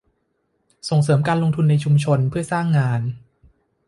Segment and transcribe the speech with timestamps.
[0.89, 3.01] ส่งเสริมการลงทุนในชุมชนเพื่อสร้างงาน